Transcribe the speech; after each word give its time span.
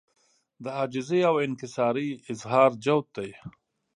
د 0.63 0.65
عاجزۍاو 0.77 1.41
انکسارۍ 1.47 2.07
اظهار 2.31 2.71
جوت 2.83 3.07
دی 3.17 3.29